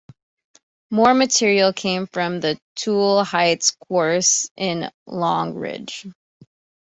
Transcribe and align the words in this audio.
More 0.89 1.13
material 1.13 1.73
came 1.73 2.07
from 2.07 2.39
the 2.39 2.59
Tootle 2.75 3.23
Heights 3.23 3.69
quarries 3.69 4.49
in 4.57 4.89
Longridge. 5.05 6.07